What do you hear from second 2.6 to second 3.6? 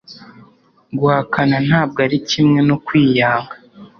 no kwiyanga.